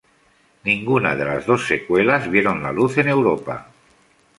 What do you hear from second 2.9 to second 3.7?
en Europa.